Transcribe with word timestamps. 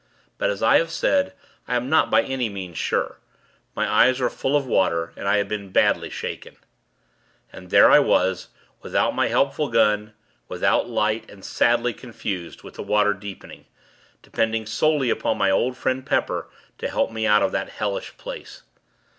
But, 0.39 0.49
as 0.49 0.63
I 0.63 0.79
have 0.79 0.89
said, 0.89 1.33
I 1.67 1.75
am 1.75 1.87
not 1.87 2.09
by 2.09 2.23
any 2.23 2.49
means 2.49 2.75
sure. 2.79 3.19
My 3.75 3.87
eyes 3.87 4.19
were 4.19 4.31
full 4.31 4.55
of 4.57 4.65
water, 4.65 5.13
and 5.15 5.27
I 5.27 5.37
had 5.37 5.47
been 5.47 5.69
badly 5.69 6.09
shaken. 6.09 6.57
And 7.53 7.69
there 7.69 8.01
was 8.01 8.47
I, 8.47 8.57
without 8.81 9.13
my 9.13 9.27
helpful 9.27 9.67
gun, 9.69 10.13
without 10.47 10.89
light, 10.89 11.29
and 11.29 11.45
sadly 11.45 11.93
confused, 11.93 12.63
with 12.63 12.73
the 12.73 12.81
water 12.81 13.13
deepening; 13.13 13.67
depending 14.23 14.65
solely 14.65 15.11
upon 15.11 15.37
my 15.37 15.51
old 15.51 15.77
friend 15.77 16.03
Pepper, 16.03 16.49
to 16.79 16.89
help 16.89 17.11
me 17.11 17.27
out 17.27 17.43
of 17.43 17.51
that 17.51 17.69
hellish 17.69 18.17
place. 18.17 18.63